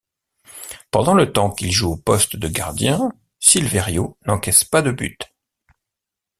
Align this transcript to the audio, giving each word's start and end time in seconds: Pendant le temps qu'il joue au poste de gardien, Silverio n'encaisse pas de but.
Pendant 0.89 1.13
le 1.13 1.31
temps 1.31 1.51
qu'il 1.51 1.71
joue 1.71 1.91
au 1.91 1.95
poste 1.95 2.35
de 2.35 2.47
gardien, 2.47 3.11
Silverio 3.39 4.17
n'encaisse 4.25 4.63
pas 4.63 4.81
de 4.81 4.89
but. 4.89 5.31